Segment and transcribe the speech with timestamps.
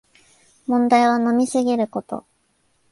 [0.67, 2.25] 問題は飲みすぎること